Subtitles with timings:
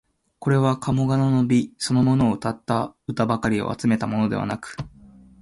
[0.39, 4.75] これは鴨川の美そのものをうたった歌ばかりを集めたものではなく、